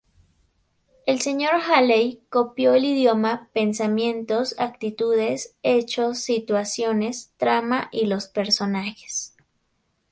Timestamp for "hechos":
5.61-6.17